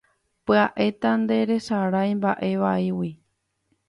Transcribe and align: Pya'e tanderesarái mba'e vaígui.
Pya'e 0.49 0.87
tanderesarái 1.03 2.09
mba'e 2.21 2.51
vaígui. 2.63 3.11